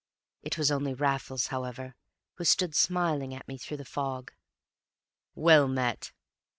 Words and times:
It 0.41 0.57
was 0.57 0.71
only 0.71 0.95
Raffles, 0.95 1.49
however, 1.53 1.93
who 2.37 2.43
stood 2.43 2.73
smiling 2.73 3.35
at 3.35 3.47
me 3.47 3.59
through 3.59 3.77
the 3.77 3.85
fog. 3.85 4.33
"Well 5.35 5.67
met!" 5.67 6.11